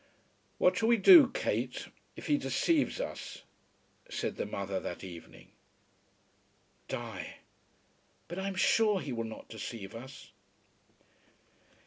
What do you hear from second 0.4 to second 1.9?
"What shall we do, Kate,